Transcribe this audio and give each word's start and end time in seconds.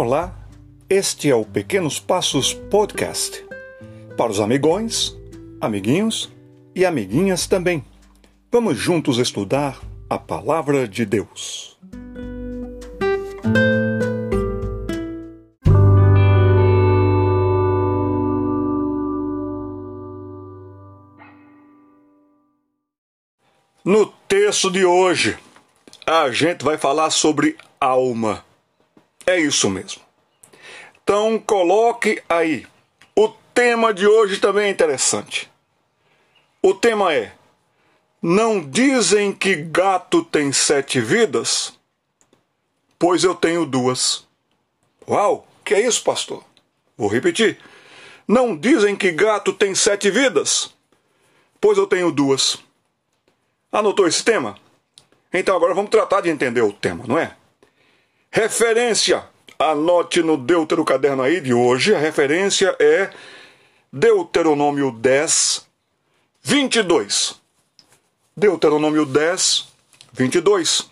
Olá, 0.00 0.32
este 0.88 1.28
é 1.28 1.34
o 1.34 1.44
Pequenos 1.44 1.98
Passos 1.98 2.54
Podcast. 2.54 3.44
Para 4.16 4.30
os 4.30 4.38
amigões, 4.38 5.18
amiguinhos 5.60 6.32
e 6.72 6.86
amiguinhas 6.86 7.48
também. 7.48 7.84
Vamos 8.48 8.78
juntos 8.78 9.18
estudar 9.18 9.80
a 10.08 10.16
Palavra 10.16 10.86
de 10.86 11.04
Deus. 11.04 11.76
No 23.84 24.06
texto 24.28 24.70
de 24.70 24.84
hoje, 24.84 25.36
a 26.06 26.30
gente 26.30 26.64
vai 26.64 26.78
falar 26.78 27.10
sobre 27.10 27.56
alma. 27.80 28.46
É 29.28 29.38
isso 29.38 29.68
mesmo. 29.68 30.00
Então 31.02 31.38
coloque 31.38 32.22
aí. 32.26 32.66
O 33.14 33.28
tema 33.52 33.92
de 33.92 34.06
hoje 34.06 34.40
também 34.40 34.68
é 34.68 34.70
interessante. 34.70 35.50
O 36.62 36.72
tema 36.72 37.12
é: 37.12 37.34
Não 38.22 38.58
dizem 38.58 39.34
que 39.34 39.54
gato 39.54 40.24
tem 40.24 40.50
sete 40.50 40.98
vidas? 40.98 41.78
Pois 42.98 43.22
eu 43.22 43.34
tenho 43.34 43.66
duas. 43.66 44.26
Uau, 45.06 45.46
que 45.62 45.74
é 45.74 45.86
isso, 45.86 46.02
pastor? 46.02 46.42
Vou 46.96 47.08
repetir. 47.08 47.58
Não 48.26 48.56
dizem 48.56 48.96
que 48.96 49.12
gato 49.12 49.52
tem 49.52 49.74
sete 49.74 50.10
vidas? 50.10 50.74
Pois 51.60 51.76
eu 51.76 51.86
tenho 51.86 52.10
duas. 52.10 52.56
Anotou 53.70 54.08
esse 54.08 54.24
tema? 54.24 54.56
Então 55.30 55.54
agora 55.54 55.74
vamos 55.74 55.90
tratar 55.90 56.22
de 56.22 56.30
entender 56.30 56.62
o 56.62 56.72
tema, 56.72 57.04
não 57.06 57.18
é? 57.18 57.36
Referência. 58.30 59.24
Anote 59.58 60.22
no 60.22 60.36
Deutero 60.36 60.84
Caderno 60.84 61.22
aí 61.22 61.40
de 61.40 61.52
hoje. 61.52 61.94
A 61.94 61.98
referência 61.98 62.76
é 62.78 63.10
Deuteronômio 63.92 64.92
10, 64.92 65.66
22. 66.42 67.40
Deuteronômio 68.36 69.04
10, 69.04 69.66
22. 70.12 70.88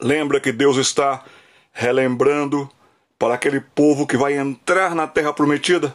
Lembra 0.00 0.38
que 0.38 0.52
Deus 0.52 0.76
está 0.76 1.24
relembrando 1.72 2.70
para 3.18 3.34
aquele 3.34 3.60
povo 3.60 4.06
que 4.06 4.16
vai 4.16 4.34
entrar 4.34 4.94
na 4.94 5.06
terra 5.06 5.32
prometida? 5.32 5.94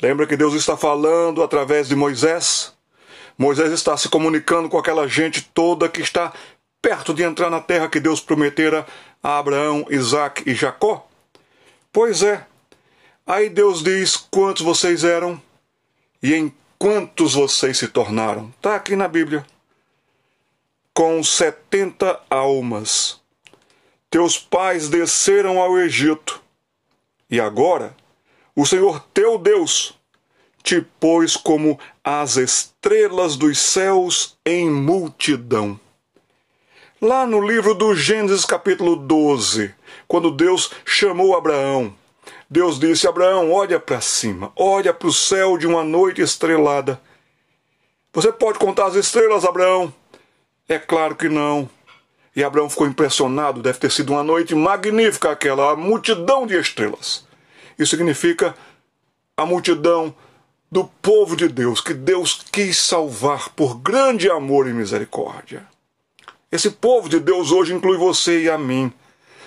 Lembra 0.00 0.26
que 0.26 0.36
Deus 0.36 0.54
está 0.54 0.76
falando 0.76 1.42
através 1.42 1.88
de 1.88 1.96
Moisés? 1.96 2.74
Moisés 3.38 3.72
está 3.72 3.96
se 3.96 4.08
comunicando 4.08 4.68
com 4.68 4.78
aquela 4.78 5.08
gente 5.08 5.42
toda 5.42 5.88
que 5.88 6.00
está 6.00 6.32
perto 6.86 7.12
de 7.12 7.24
entrar 7.24 7.50
na 7.50 7.60
terra 7.60 7.88
que 7.88 7.98
Deus 7.98 8.20
prometera 8.20 8.86
a 9.20 9.38
Abraão, 9.38 9.84
Isaac 9.90 10.48
e 10.48 10.54
Jacó? 10.54 11.08
Pois 11.92 12.22
é. 12.22 12.46
Aí 13.26 13.48
Deus 13.48 13.82
diz 13.82 14.16
quantos 14.16 14.62
vocês 14.62 15.02
eram 15.02 15.42
e 16.22 16.32
em 16.32 16.54
quantos 16.78 17.34
vocês 17.34 17.76
se 17.76 17.88
tornaram. 17.88 18.54
Está 18.56 18.76
aqui 18.76 18.94
na 18.94 19.08
Bíblia. 19.08 19.44
Com 20.94 21.24
setenta 21.24 22.20
almas. 22.30 23.20
Teus 24.08 24.38
pais 24.38 24.88
desceram 24.88 25.60
ao 25.60 25.76
Egito. 25.76 26.40
E 27.28 27.40
agora, 27.40 27.96
o 28.54 28.64
Senhor 28.64 29.04
teu 29.12 29.38
Deus 29.38 29.98
te 30.62 30.80
pôs 31.00 31.36
como 31.36 31.80
as 32.04 32.36
estrelas 32.36 33.34
dos 33.34 33.58
céus 33.58 34.38
em 34.46 34.70
multidão. 34.70 35.80
Lá 37.00 37.26
no 37.26 37.46
livro 37.46 37.74
do 37.74 37.94
Gênesis, 37.94 38.46
capítulo 38.46 38.96
12, 38.96 39.74
quando 40.08 40.30
Deus 40.30 40.70
chamou 40.82 41.36
Abraão, 41.36 41.94
Deus 42.48 42.78
disse: 42.78 43.06
Abraão, 43.06 43.52
olha 43.52 43.78
para 43.78 44.00
cima, 44.00 44.50
olha 44.56 44.94
para 44.94 45.06
o 45.06 45.12
céu 45.12 45.58
de 45.58 45.66
uma 45.66 45.84
noite 45.84 46.22
estrelada. 46.22 46.98
Você 48.14 48.32
pode 48.32 48.58
contar 48.58 48.86
as 48.86 48.94
estrelas, 48.94 49.44
Abraão? 49.44 49.92
É 50.66 50.78
claro 50.78 51.14
que 51.14 51.28
não. 51.28 51.68
E 52.34 52.42
Abraão 52.42 52.70
ficou 52.70 52.86
impressionado, 52.86 53.60
deve 53.60 53.78
ter 53.78 53.92
sido 53.92 54.14
uma 54.14 54.22
noite 54.22 54.54
magnífica 54.54 55.30
aquela, 55.30 55.76
multidão 55.76 56.46
de 56.46 56.58
estrelas. 56.58 57.26
Isso 57.78 57.90
significa 57.90 58.54
a 59.36 59.44
multidão 59.44 60.14
do 60.72 60.84
povo 61.02 61.36
de 61.36 61.46
Deus, 61.46 61.78
que 61.78 61.92
Deus 61.92 62.42
quis 62.50 62.78
salvar 62.78 63.50
por 63.50 63.76
grande 63.76 64.30
amor 64.30 64.66
e 64.66 64.72
misericórdia. 64.72 65.75
Esse 66.50 66.70
povo 66.70 67.08
de 67.08 67.18
Deus 67.18 67.50
hoje 67.50 67.74
inclui 67.74 67.96
você 67.98 68.42
e 68.42 68.50
a 68.50 68.56
mim. 68.56 68.92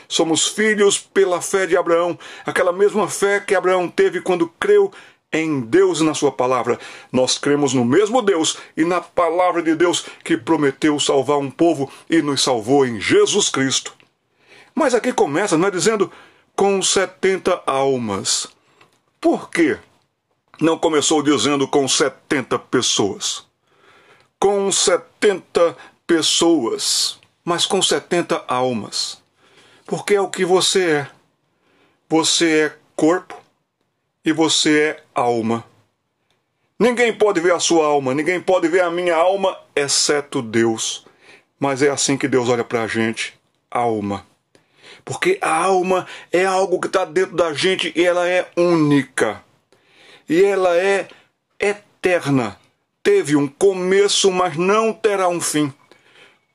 Somos 0.08 0.48
filhos 0.48 0.98
pela 0.98 1.40
fé 1.40 1.66
de 1.66 1.78
Abraão, 1.78 2.18
aquela 2.46 2.74
mesma 2.74 3.08
fé 3.08 3.40
que 3.40 3.56
Abraão 3.56 3.88
teve 3.88 4.22
quando 4.22 4.52
creu 4.60 4.92
em 5.32 5.62
Deus 5.62 6.00
e 6.00 6.04
na 6.04 6.14
Sua 6.14 6.32
palavra. 6.32 6.78
Nós 7.12 7.38
cremos 7.38 7.74
no 7.74 7.86
mesmo 7.86 8.22
Deus 8.22 8.58
e 8.76 8.84
na 8.84 9.00
palavra 9.00 9.62
de 9.62 9.76
Deus 9.76 10.06
que 10.24 10.36
prometeu 10.36 11.00
salvar 11.00 11.38
um 11.38 11.50
povo 11.50 11.90
e 12.10 12.22
nos 12.22 12.44
salvou 12.44 12.86
em 12.86 13.00
Jesus 13.00 13.50
Cristo. 13.50 13.94
Mas 14.76 14.94
aqui 14.94 15.14
começa, 15.14 15.58
não 15.58 15.68
é 15.68 15.72
dizendo 15.72 16.12
com 16.56 16.82
70 16.82 17.64
almas. 17.66 18.48
Por 19.22 19.50
quê? 19.50 19.78
Não 20.60 20.78
começou 20.78 21.22
dizendo 21.24 21.68
com 21.68 21.88
70 21.88 22.60
pessoas. 22.60 23.48
Com 24.40 24.72
70 24.72 25.78
pessoas, 26.10 27.20
mas 27.46 27.68
com 27.68 27.80
70 27.80 28.44
almas. 28.48 29.22
Porque 29.86 30.16
é 30.16 30.22
o 30.22 30.28
que 30.28 30.44
você 30.44 30.90
é. 30.90 31.08
Você 32.10 32.62
é 32.62 32.76
corpo 32.96 33.40
e 34.26 34.34
você 34.34 34.80
é 34.82 35.04
alma. 35.14 35.64
Ninguém 36.80 37.14
pode 37.14 37.40
ver 37.40 37.54
a 37.54 37.60
sua 37.60 37.86
alma, 37.86 38.16
ninguém 38.16 38.42
pode 38.42 38.68
ver 38.68 38.82
a 38.82 38.90
minha 38.90 39.16
alma, 39.16 39.56
exceto 39.76 40.42
Deus. 40.42 41.06
Mas 41.60 41.84
é 41.84 41.90
assim 41.90 42.18
que 42.18 42.28
Deus 42.28 42.50
olha 42.50 42.64
para 42.64 42.82
a 42.82 42.88
gente, 42.88 43.40
alma. 43.70 44.26
Porque 45.06 45.38
a 45.44 45.66
alma 45.66 46.08
é 46.32 46.44
algo 46.44 46.80
que 46.80 46.88
está 46.88 47.06
dentro 47.06 47.36
da 47.36 47.54
gente 47.54 47.94
e 47.96 48.04
ela 48.04 48.28
é 48.28 48.50
única. 48.58 49.44
E 50.28 50.44
ela 50.44 50.76
é 50.76 51.08
eterna. 51.60 52.58
Teve 53.04 53.36
um 53.36 53.48
começo, 53.48 54.32
mas 54.32 54.58
não 54.58 54.92
terá 54.92 55.28
um 55.28 55.40
fim 55.40 55.72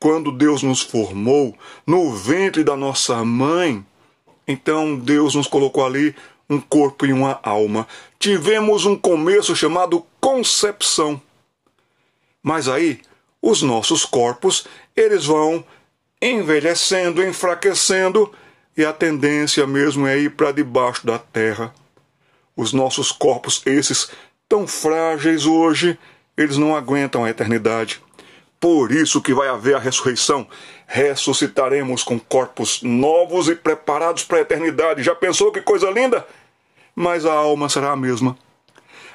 quando 0.04 0.30
Deus 0.30 0.62
nos 0.62 0.82
formou 0.82 1.56
no 1.86 2.12
ventre 2.12 2.62
da 2.62 2.76
nossa 2.76 3.24
mãe, 3.24 3.82
então 4.46 4.98
Deus 4.98 5.34
nos 5.34 5.46
colocou 5.46 5.82
ali 5.82 6.14
um 6.46 6.60
corpo 6.60 7.06
e 7.06 7.12
uma 7.14 7.40
alma. 7.42 7.88
Tivemos 8.18 8.84
um 8.84 8.96
começo 8.96 9.56
chamado 9.56 10.04
concepção. 10.20 11.18
Mas 12.42 12.68
aí, 12.68 13.00
os 13.40 13.62
nossos 13.62 14.04
corpos, 14.04 14.66
eles 14.94 15.24
vão 15.24 15.64
envelhecendo, 16.20 17.24
enfraquecendo, 17.24 18.30
e 18.76 18.84
a 18.84 18.92
tendência 18.92 19.66
mesmo 19.66 20.06
é 20.06 20.18
ir 20.18 20.32
para 20.32 20.52
debaixo 20.52 21.06
da 21.06 21.18
terra. 21.18 21.72
Os 22.54 22.74
nossos 22.74 23.10
corpos, 23.10 23.62
esses 23.64 24.10
tão 24.46 24.66
frágeis 24.66 25.46
hoje, 25.46 25.98
eles 26.36 26.58
não 26.58 26.76
aguentam 26.76 27.24
a 27.24 27.30
eternidade. 27.30 28.02
Por 28.64 28.92
isso 28.92 29.20
que 29.20 29.34
vai 29.34 29.46
haver 29.46 29.76
a 29.76 29.78
ressurreição. 29.78 30.48
Ressuscitaremos 30.86 32.02
com 32.02 32.18
corpos 32.18 32.80
novos 32.82 33.46
e 33.46 33.54
preparados 33.54 34.24
para 34.24 34.38
a 34.38 34.40
eternidade. 34.40 35.02
Já 35.02 35.14
pensou 35.14 35.52
que 35.52 35.60
coisa 35.60 35.90
linda? 35.90 36.26
Mas 36.96 37.26
a 37.26 37.34
alma 37.34 37.68
será 37.68 37.90
a 37.90 37.96
mesma. 37.96 38.38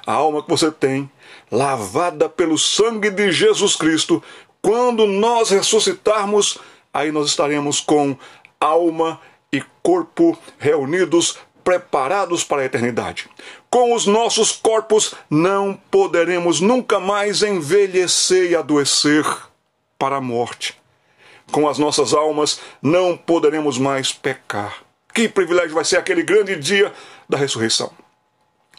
A 0.06 0.14
alma 0.14 0.44
que 0.44 0.50
você 0.52 0.70
tem, 0.70 1.10
lavada 1.52 2.30
pelo 2.30 2.60
sangue 2.60 3.10
de 3.10 3.32
Jesus 3.32 3.76
Cristo, 3.76 4.22
quando 4.62 5.08
nós 5.08 5.50
ressuscitarmos, 5.50 6.60
aí 6.94 7.12
nós 7.12 7.28
estaremos 7.28 7.82
com 7.82 8.16
alma 8.60 9.20
e 9.52 9.64
corpo 9.82 10.38
reunidos 10.60 11.40
preparados 11.64 12.44
para 12.44 12.62
a 12.62 12.66
eternidade. 12.66 13.30
Com 13.70 13.94
os 13.94 14.06
nossos 14.06 14.52
corpos 14.52 15.14
não 15.30 15.80
poderemos 15.92 16.60
nunca 16.60 17.00
mais 17.00 17.44
envelhecer 17.44 18.52
e 18.52 18.56
adoecer 18.56 19.26
para 19.98 20.18
a 20.18 20.22
morte. 20.22 20.80
Com 21.52 21.68
as 21.68 21.78
nossas 21.78 22.14
almas 22.14 22.60
não 22.82 23.18
poderemos 23.18 23.78
mais 23.78 24.12
pecar. 24.12 24.84
Que 25.14 25.28
privilégio 25.28 25.74
vai 25.74 25.86
ser 25.86 25.98
aquele 25.98 26.24
grande 26.24 26.56
dia 26.56 26.94
da 27.28 27.38
ressurreição. 27.38 27.92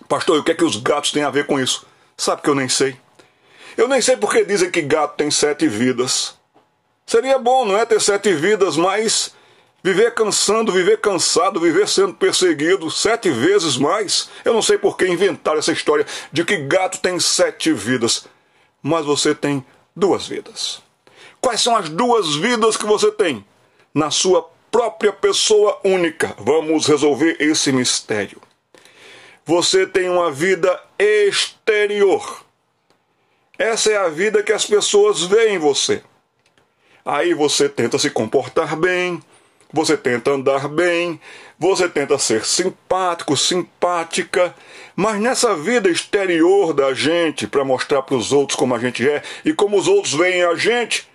Pastor, 0.08 0.38
o 0.38 0.44
que 0.44 0.52
é 0.52 0.54
que 0.54 0.64
os 0.64 0.76
gatos 0.76 1.12
têm 1.12 1.22
a 1.22 1.30
ver 1.30 1.46
com 1.46 1.60
isso? 1.60 1.86
Sabe 2.16 2.42
que 2.42 2.48
eu 2.48 2.54
nem 2.54 2.68
sei. 2.68 2.96
Eu 3.76 3.88
nem 3.88 4.00
sei 4.00 4.16
porque 4.16 4.44
dizem 4.44 4.70
que 4.70 4.82
gato 4.82 5.16
tem 5.16 5.30
sete 5.30 5.68
vidas. 5.68 6.38
Seria 7.06 7.38
bom, 7.38 7.64
não 7.64 7.76
é, 7.76 7.84
ter 7.84 8.00
sete 8.00 8.32
vidas, 8.34 8.76
mas 8.76 9.34
Viver 9.82 10.12
cansando, 10.12 10.70
viver 10.72 11.00
cansado, 11.00 11.58
viver 11.58 11.88
sendo 11.88 12.12
perseguido 12.12 12.90
sete 12.90 13.30
vezes 13.30 13.78
mais. 13.78 14.28
Eu 14.44 14.52
não 14.52 14.60
sei 14.60 14.76
por 14.76 14.96
que 14.96 15.06
inventaram 15.06 15.58
essa 15.58 15.72
história 15.72 16.06
de 16.30 16.44
que 16.44 16.56
gato 16.56 17.00
tem 17.00 17.18
sete 17.18 17.72
vidas. 17.72 18.26
Mas 18.82 19.06
você 19.06 19.34
tem 19.34 19.64
duas 19.96 20.26
vidas. 20.26 20.82
Quais 21.40 21.62
são 21.62 21.74
as 21.74 21.88
duas 21.88 22.34
vidas 22.34 22.76
que 22.76 22.84
você 22.84 23.10
tem? 23.10 23.44
Na 23.94 24.10
sua 24.10 24.48
própria 24.70 25.12
pessoa 25.12 25.80
única. 25.82 26.34
Vamos 26.38 26.86
resolver 26.86 27.36
esse 27.40 27.72
mistério. 27.72 28.40
Você 29.44 29.86
tem 29.86 30.08
uma 30.10 30.30
vida 30.30 30.78
exterior. 30.98 32.44
Essa 33.58 33.90
é 33.90 33.96
a 33.96 34.08
vida 34.08 34.42
que 34.42 34.52
as 34.52 34.66
pessoas 34.66 35.22
veem 35.22 35.56
em 35.56 35.58
você. 35.58 36.02
Aí 37.04 37.34
você 37.34 37.68
tenta 37.68 37.98
se 37.98 38.10
comportar 38.10 38.76
bem, 38.76 39.22
você 39.72 39.96
tenta 39.96 40.32
andar 40.32 40.68
bem, 40.68 41.20
você 41.58 41.88
tenta 41.88 42.18
ser 42.18 42.44
simpático, 42.44 43.36
simpática, 43.36 44.54
mas 44.96 45.20
nessa 45.20 45.54
vida 45.54 45.88
exterior 45.88 46.72
da 46.72 46.92
gente, 46.92 47.46
para 47.46 47.64
mostrar 47.64 48.02
para 48.02 48.16
os 48.16 48.32
outros 48.32 48.58
como 48.58 48.74
a 48.74 48.78
gente 48.78 49.08
é 49.08 49.22
e 49.44 49.52
como 49.52 49.76
os 49.76 49.86
outros 49.86 50.14
veem 50.14 50.42
a 50.42 50.54
gente, 50.54 51.08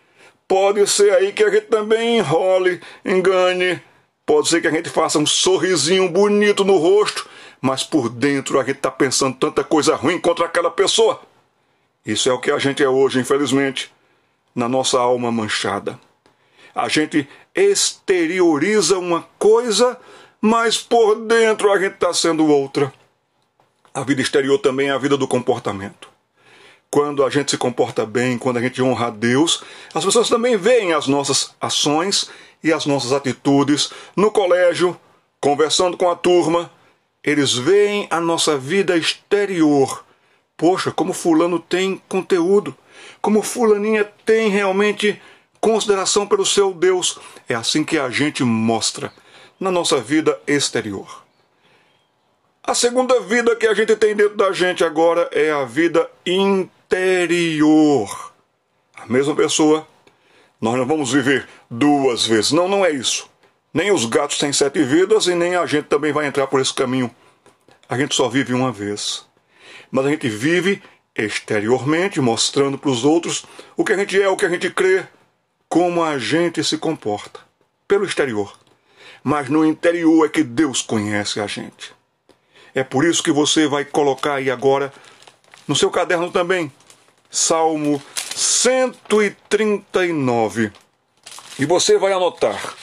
pode 0.48 0.86
ser 0.88 1.14
aí 1.14 1.32
que 1.32 1.44
a 1.44 1.50
gente 1.50 1.68
também 1.68 2.18
enrole, 2.18 2.82
engane, 3.04 3.82
pode 4.26 4.48
ser 4.48 4.62
que 4.62 4.68
a 4.68 4.72
gente 4.72 4.90
faça 4.90 5.20
um 5.20 5.26
sorrisinho 5.26 6.10
bonito 6.10 6.64
no 6.64 6.78
rosto, 6.78 7.28
mas 7.60 7.84
por 7.84 8.10
dentro 8.10 8.60
a 8.60 8.64
gente 8.64 8.78
está 8.78 8.92
pensando 8.92 9.36
tanta 9.36 9.64
coisa 9.64 9.96
ruim 9.96 10.20
contra 10.20 10.46
aquela 10.46 10.72
pessoa. 10.72 11.22
Isso 12.06 12.30
é 12.30 12.34
o 12.34 12.40
que 12.40 12.52
a 12.52 12.60
gente 12.60 12.84
é 12.84 12.88
hoje, 12.88 13.20
infelizmente, 13.20 13.92
na 14.54 14.70
nossa 14.70 15.00
alma 15.00 15.32
manchada. 15.32 16.00
A 16.74 16.88
gente 16.88 17.28
exterioriza 17.56 19.00
uma 19.00 19.26
coisa, 19.40 19.98
mas 20.42 20.78
por 20.78 21.16
dentro 21.16 21.72
a 21.72 21.80
gente 21.80 21.94
está 21.94 22.14
sendo 22.14 22.46
outra. 22.46 22.94
A 23.94 24.04
vida 24.04 24.22
exterior 24.22 24.60
também 24.60 24.90
é 24.90 24.92
a 24.92 24.98
vida 24.98 25.16
do 25.16 25.28
comportamento. 25.28 26.10
Quando 26.92 27.24
a 27.24 27.30
gente 27.30 27.52
se 27.52 27.58
comporta 27.58 28.06
bem, 28.06 28.38
quando 28.38 28.58
a 28.58 28.62
gente 28.62 28.82
honra 28.82 29.08
a 29.08 29.10
Deus, 29.10 29.64
as 29.94 30.04
pessoas 30.04 30.30
também 30.30 30.58
veem 30.58 30.94
as 30.94 31.08
nossas 31.08 31.56
ações 31.60 32.30
e 32.64 32.74
as 32.74 32.86
nossas 32.86 33.14
atitudes 33.14 33.92
no 34.16 34.30
colégio, 34.32 35.00
conversando 35.40 35.98
com 35.98 36.10
a 36.10 36.16
turma. 36.16 36.72
Eles 37.24 37.54
veem 37.54 38.08
a 38.12 38.20
nossa 38.20 38.58
vida 38.58 38.96
exterior. 38.98 40.06
Poxa, 40.58 40.92
como 40.92 41.12
Fulano 41.12 41.60
tem 41.60 42.02
conteúdo, 42.08 42.76
como 43.22 43.42
Fulaninha 43.42 44.06
tem 44.26 44.50
realmente 44.50 45.20
consideração 45.66 46.28
pelo 46.28 46.46
seu 46.46 46.72
Deus. 46.72 47.18
É 47.50 47.56
assim 47.56 47.84
que 47.84 47.98
a 47.98 48.08
gente 48.08 48.44
mostra 48.44 49.12
na 49.60 49.72
nossa 49.72 50.00
vida 50.00 50.40
exterior. 50.46 51.24
A 52.64 52.76
segunda 52.76 53.20
vida 53.22 53.56
que 53.56 53.66
a 53.66 53.74
gente 53.74 53.96
tem 53.96 54.16
dentro 54.16 54.38
da 54.38 54.52
gente 54.52 54.84
agora 54.84 55.28
é 55.32 55.52
a 55.52 55.66
vida 55.66 56.08
interior. 56.24 58.32
A 58.96 59.08
mesma 59.08 59.36
pessoa, 59.36 59.88
nós 60.62 60.76
não 60.76 60.86
vamos 60.86 61.12
viver 61.12 61.48
duas 61.68 62.28
vezes. 62.28 62.52
Não, 62.52 62.68
não 62.68 62.86
é 62.86 62.92
isso. 62.92 63.28
Nem 63.74 63.92
os 63.92 64.06
gatos 64.06 64.38
têm 64.38 64.54
sete 64.54 64.84
vidas 64.84 65.26
e 65.26 65.34
nem 65.34 65.56
a 65.56 65.66
gente 65.66 65.86
também 65.86 66.14
vai 66.14 66.28
entrar 66.28 66.46
por 66.46 66.62
esse 66.62 66.76
caminho. 66.76 67.10
A 67.90 67.98
gente 67.98 68.14
só 68.14 68.30
vive 68.30 68.54
uma 68.54 68.72
vez. 68.72 69.26
Mas 69.90 70.06
a 70.06 70.10
gente 70.12 70.30
vive 70.30 70.80
exteriormente, 71.16 72.22
mostrando 72.22 72.78
para 72.78 72.92
os 72.92 73.04
outros 73.04 73.46
o 73.76 73.84
que 73.84 73.94
a 73.94 73.98
gente 73.98 74.22
é, 74.22 74.30
o 74.30 74.38
que 74.38 74.46
a 74.46 74.50
gente 74.50 74.70
crê, 74.70 75.08
como 75.70 76.04
a 76.04 76.18
gente 76.18 76.64
se 76.64 76.78
comporta 76.78 77.40
pelo 77.88 78.06
exterior. 78.06 78.58
Mas 79.24 79.50
no 79.50 79.66
interior 79.66 80.26
é 80.26 80.30
que 80.30 80.44
Deus 80.44 80.82
conhece 80.82 81.40
a 81.40 81.48
gente. 81.48 81.94
É 82.74 82.84
por 82.84 83.06
isso 83.06 83.24
que 83.24 83.32
você 83.32 83.68
vai 83.68 83.86
colocar 83.86 84.36
aí 84.36 84.52
agora 84.52 84.94
no 85.68 85.76
seu 85.76 85.90
caderno 85.90 86.32
também 86.32 86.72
Salmo 87.30 88.02
139. 88.36 90.72
E 91.58 91.66
você 91.66 91.98
vai 91.98 92.12
anotar 92.14 92.76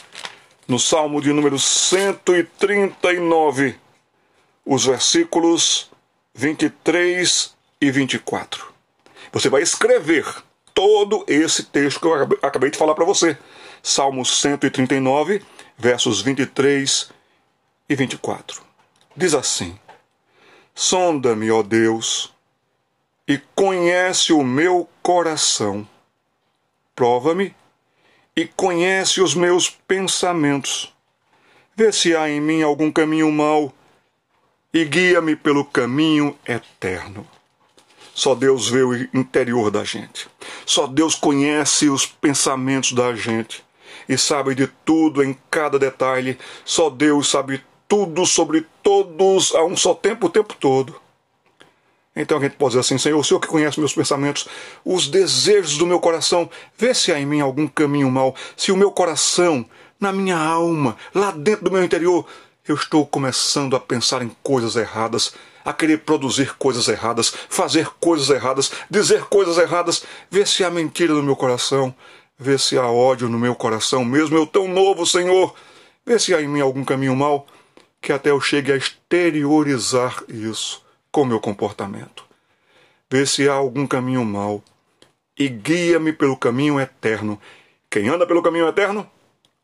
no 0.67 0.78
Salmo 0.78 1.20
de 1.20 1.31
número 1.32 1.58
139 1.58 3.76
os 4.64 4.87
versículos 4.87 5.90
23 6.35 7.55
e 7.81 7.90
24. 7.90 8.73
Você 9.32 9.49
vai 9.49 9.62
escrever 9.62 10.25
todo 10.75 11.25
esse 11.27 11.65
texto 11.65 12.01
que 12.01 12.07
eu 12.07 12.39
acabei 12.43 12.71
de 12.71 12.79
falar 12.79 12.95
para 12.95 13.05
você. 13.05 13.37
Salmo 13.83 14.25
139, 14.25 15.43
versos 15.77 16.23
23 16.23 17.11
e 17.89 17.95
24. 17.95 18.63
Diz 19.17 19.35
assim: 19.35 19.79
Sonda-me, 20.75 21.51
ó 21.51 21.63
Deus, 21.63 22.33
e 23.27 23.39
conhece 23.55 24.33
o 24.33 24.43
meu 24.43 24.89
coração. 25.03 25.87
Prova-me 26.95 27.55
e 28.37 28.47
conhece 28.47 29.21
os 29.21 29.35
meus 29.35 29.71
pensamentos. 29.71 30.95
Vê 31.75 31.91
se 31.93 32.15
há 32.15 32.29
em 32.29 32.41
mim 32.41 32.63
algum 32.63 32.91
caminho 32.91 33.31
mau 33.31 33.73
e 34.73 34.85
guia-me 34.85 35.37
pelo 35.37 35.65
caminho 35.65 36.39
eterno. 36.47 37.27
Só 38.14 38.35
Deus 38.35 38.69
vê 38.69 38.82
o 38.82 38.94
interior 39.14 39.70
da 39.70 39.85
gente. 39.85 40.29
Só 40.67 40.87
Deus 40.87 41.14
conhece 41.14 41.88
os 41.88 42.05
pensamentos 42.06 42.93
da 42.93 43.14
gente 43.14 43.64
e 44.09 44.19
sabe 44.19 44.55
de 44.55 44.67
tudo 44.85 45.23
em 45.23 45.37
cada 45.50 45.79
detalhe. 45.79 46.38
Só 46.64 46.91
Deus 46.91 47.31
sabe 47.31 47.62
tudo 47.88 48.26
sobre 48.26 48.67
todos 48.82 49.55
a 49.55 49.64
um 49.64 49.76
só 49.76 49.94
tempo, 49.94 50.26
o 50.26 50.31
tempo 50.31 50.55
todo. 50.59 51.00
Então 52.14 52.38
a 52.38 52.41
gente 52.41 52.56
pode 52.56 52.70
dizer 52.70 52.81
assim: 52.81 52.99
Senhor, 52.99 53.19
o 53.19 53.25
Senhor 53.25 53.41
que 53.41 53.49
conhece 53.49 53.79
meus 53.79 53.94
pensamentos, 53.94 54.47
os 54.85 55.09
desejos 55.09 55.79
do 55.79 55.87
meu 55.87 55.99
coração, 55.99 56.49
vê 56.76 56.93
se 56.93 57.11
há 57.11 57.19
em 57.19 57.26
mim 57.26 57.41
algum 57.41 57.67
caminho 57.67 58.11
mau, 58.11 58.35
se 58.56 58.70
o 58.70 58.76
meu 58.76 58.91
coração, 58.91 59.64
na 59.99 60.12
minha 60.12 60.37
alma, 60.37 60.97
lá 61.14 61.31
dentro 61.31 61.64
do 61.64 61.70
meu 61.70 61.82
interior, 61.82 62.26
eu 62.67 62.75
estou 62.75 63.06
começando 63.06 63.75
a 63.75 63.81
pensar 63.81 64.23
em 64.23 64.31
coisas 64.43 64.76
erradas 64.76 65.35
a 65.64 65.73
querer 65.73 65.99
produzir 65.99 66.55
coisas 66.56 66.88
erradas, 66.88 67.32
fazer 67.49 67.88
coisas 68.00 68.31
erradas, 68.31 68.73
dizer 68.91 69.25
coisas 69.25 69.59
erradas, 69.59 70.05
ver 70.31 70.47
se 70.47 70.64
há 70.64 70.70
mentira 70.70 71.14
no 71.14 71.23
meu 71.23 71.37
coração, 71.37 71.94
ver 72.38 72.59
se 72.59 72.76
há 72.76 72.87
ódio 72.87 73.29
no 73.29 73.38
meu 73.38 73.55
coração, 73.55 74.05
mesmo 74.05 74.37
eu 74.37 74.47
tão 74.47 74.67
novo, 74.67 75.06
Senhor, 75.06 75.55
ver 76.05 76.20
se 76.20 76.35
há 76.35 76.43
em 76.43 76.49
mim 76.49 76.61
algum 76.61 76.85
caminho 76.85 77.14
mau, 77.14 77.47
que 78.00 78.12
até 78.12 78.31
eu 78.31 78.41
chegue 78.41 78.73
a 78.73 78.76
exteriorizar 78.76 80.25
isso 80.29 80.85
com 81.11 81.25
meu 81.25 81.38
comportamento. 81.38 82.25
Vê 83.09 83.25
se 83.26 83.49
há 83.49 83.53
algum 83.53 83.87
caminho 83.87 84.25
mau 84.25 84.64
e 85.38 85.49
guia-me 85.49 86.12
pelo 86.12 86.37
caminho 86.37 86.81
eterno. 86.81 87.40
Quem 87.88 88.09
anda 88.09 88.26
pelo 88.26 88.42
caminho 88.42 88.66
eterno? 88.66 89.09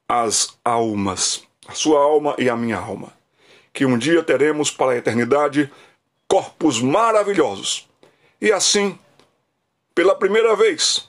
As 0.08 0.56
almas, 0.64 1.47
a 1.68 1.74
sua 1.74 2.00
alma 2.00 2.34
e 2.38 2.48
a 2.48 2.56
minha 2.56 2.78
alma. 2.78 3.12
Que 3.72 3.84
um 3.84 3.98
dia 3.98 4.22
teremos 4.22 4.70
para 4.70 4.92
a 4.92 4.96
eternidade 4.96 5.70
corpos 6.26 6.80
maravilhosos. 6.80 7.86
E 8.40 8.50
assim, 8.50 8.98
pela 9.94 10.14
primeira 10.14 10.56
vez, 10.56 11.08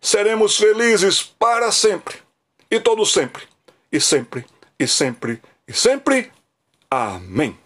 seremos 0.00 0.56
felizes 0.56 1.22
para 1.22 1.70
sempre, 1.70 2.16
e 2.70 2.80
todo 2.80 3.06
sempre, 3.06 3.44
e 3.90 4.00
sempre, 4.00 4.44
e 4.78 4.86
sempre, 4.86 5.40
e 5.66 5.72
sempre. 5.72 6.32
Amém. 6.90 7.56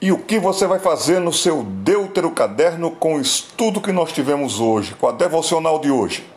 E 0.00 0.12
o 0.12 0.18
que 0.18 0.38
você 0.38 0.66
vai 0.66 0.78
fazer 0.78 1.20
no 1.20 1.32
seu 1.32 1.62
Deutero 1.62 2.30
Caderno 2.30 2.90
com 2.90 3.16
o 3.16 3.20
estudo 3.20 3.80
que 3.80 3.92
nós 3.92 4.12
tivemos 4.12 4.60
hoje, 4.60 4.94
com 4.94 5.08
a 5.08 5.12
devocional 5.12 5.78
de 5.78 5.90
hoje? 5.90 6.35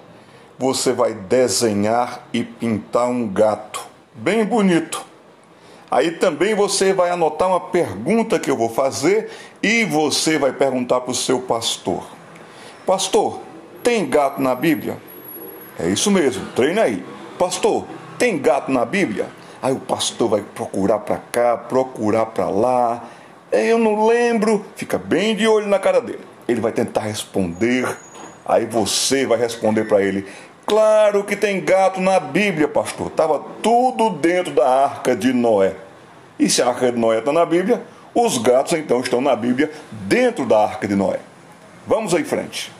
Você 0.59 0.93
vai 0.93 1.13
desenhar 1.13 2.27
e 2.31 2.43
pintar 2.43 3.07
um 3.07 3.27
gato 3.27 3.87
bem 4.13 4.45
bonito 4.45 5.09
Aí 5.91 6.11
também 6.11 6.53
você 6.53 6.93
vai 6.93 7.09
anotar 7.09 7.47
uma 7.47 7.59
pergunta 7.59 8.37
que 8.37 8.49
eu 8.49 8.55
vou 8.55 8.69
fazer 8.69 9.31
e 9.61 9.83
você 9.85 10.37
vai 10.37 10.51
perguntar 10.51 11.01
para 11.01 11.11
o 11.11 11.15
seu 11.15 11.41
pastor: 11.41 12.03
Pastor, 12.85 13.39
tem 13.81 14.07
gato 14.07 14.39
na 14.39 14.53
Bíblia? 14.53 14.97
É 15.79 15.89
isso 15.89 16.11
mesmo, 16.11 16.45
treina 16.55 16.83
aí. 16.83 17.03
Pastor, 17.39 17.85
tem 18.19 18.37
gato 18.37 18.71
na 18.71 18.85
Bíblia? 18.85 19.27
Aí 19.61 19.73
o 19.73 19.79
pastor 19.79 20.29
vai 20.29 20.41
procurar 20.41 20.99
para 20.99 21.17
cá, 21.17 21.57
procurar 21.57 22.27
para 22.27 22.49
lá. 22.49 23.03
Eu 23.51 23.79
não 23.79 24.05
lembro. 24.05 24.63
Fica 24.75 24.97
bem 24.97 25.35
de 25.35 25.47
olho 25.47 25.67
na 25.67 25.79
cara 25.79 25.99
dele. 25.99 26.21
Ele 26.47 26.61
vai 26.61 26.71
tentar 26.71 27.01
responder. 27.01 27.97
Aí 28.45 28.65
você 28.65 29.25
vai 29.25 29.39
responder 29.39 29.85
para 29.85 30.03
ele: 30.03 30.27
Claro 30.69 31.23
que 31.23 31.35
tem 31.35 31.59
gato 31.59 31.99
na 31.99 32.19
Bíblia, 32.19 32.67
pastor. 32.67 33.07
Estava 33.07 33.39
tudo 33.59 34.11
dentro 34.11 34.53
da 34.53 34.69
arca 34.69 35.15
de 35.15 35.33
Noé. 35.33 35.75
E 36.37 36.47
se 36.47 36.61
a 36.61 36.67
arca 36.67 36.91
de 36.91 36.97
Noé 36.99 37.17
está 37.17 37.33
na 37.33 37.43
Bíblia, 37.43 37.81
os 38.13 38.37
gatos 38.37 38.73
então 38.73 38.99
estão 38.99 39.19
na 39.19 39.35
Bíblia 39.35 39.71
dentro 39.89 40.45
da 40.45 40.63
arca 40.63 40.87
de 40.87 40.93
Noé. 40.93 41.21
Vamos 41.87 42.13
em 42.13 42.23
frente. 42.23 42.71